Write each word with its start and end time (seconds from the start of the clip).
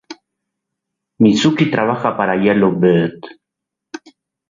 Mizuki 1.19 1.69
trabaja 1.69 2.17
para 2.17 2.35
Yellow 2.35 2.71
Bird. 2.73 3.21